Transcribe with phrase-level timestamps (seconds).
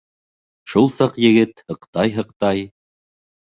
[0.73, 2.67] Шул саҡ егет һыҡтай-һыҡтай: